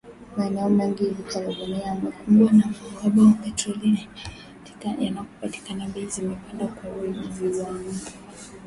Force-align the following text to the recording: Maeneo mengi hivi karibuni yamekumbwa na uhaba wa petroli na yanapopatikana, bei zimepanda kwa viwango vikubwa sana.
Maeneo 0.37 0.69
mengi 0.69 1.03
hivi 1.03 1.23
karibuni 1.23 1.81
yamekumbwa 1.81 2.51
na 2.53 2.73
uhaba 2.95 3.23
wa 3.23 3.31
petroli 3.43 4.09
na 4.85 5.03
yanapopatikana, 5.03 5.87
bei 5.87 6.05
zimepanda 6.05 6.67
kwa 6.67 6.89
viwango 6.91 7.21
vikubwa 7.21 7.65
sana. 7.65 8.11